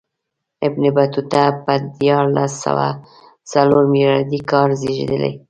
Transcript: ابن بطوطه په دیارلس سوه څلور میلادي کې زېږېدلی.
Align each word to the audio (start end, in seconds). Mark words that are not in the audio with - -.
ابن 0.65 0.83
بطوطه 0.95 1.43
په 1.63 1.73
دیارلس 1.99 2.51
سوه 2.65 2.87
څلور 3.51 3.83
میلادي 3.93 4.39
کې 4.49 4.61
زېږېدلی. 4.79 5.31